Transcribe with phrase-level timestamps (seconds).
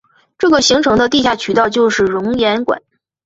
[0.39, 2.81] 这个形成的地下渠道就是熔岩管。